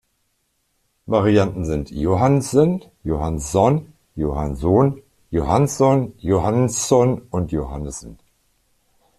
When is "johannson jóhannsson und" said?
5.29-7.51